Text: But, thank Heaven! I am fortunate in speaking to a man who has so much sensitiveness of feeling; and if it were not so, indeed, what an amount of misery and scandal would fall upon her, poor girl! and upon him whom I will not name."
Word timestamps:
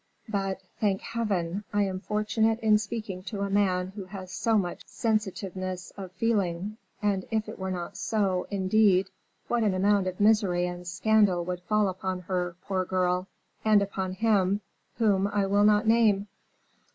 But, 0.27 0.63
thank 0.79 1.01
Heaven! 1.01 1.63
I 1.71 1.83
am 1.83 1.99
fortunate 1.99 2.59
in 2.61 2.79
speaking 2.79 3.21
to 3.25 3.41
a 3.41 3.51
man 3.51 3.89
who 3.89 4.05
has 4.05 4.31
so 4.31 4.57
much 4.57 4.81
sensitiveness 4.87 5.93
of 5.95 6.11
feeling; 6.13 6.77
and 7.03 7.25
if 7.29 7.47
it 7.47 7.59
were 7.59 7.69
not 7.69 7.95
so, 7.97 8.47
indeed, 8.49 9.11
what 9.47 9.61
an 9.61 9.75
amount 9.75 10.07
of 10.07 10.19
misery 10.19 10.65
and 10.65 10.87
scandal 10.87 11.45
would 11.45 11.61
fall 11.61 11.87
upon 11.87 12.21
her, 12.21 12.55
poor 12.63 12.83
girl! 12.83 13.27
and 13.63 13.83
upon 13.83 14.13
him 14.13 14.61
whom 14.97 15.27
I 15.27 15.45
will 15.45 15.63
not 15.63 15.85
name." 15.85 16.27